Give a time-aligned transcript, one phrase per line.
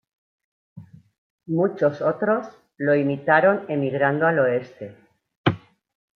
[1.45, 4.95] Muchos otros lo imitaron emigrando al oeste.